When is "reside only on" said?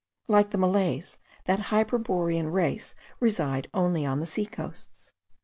3.19-4.19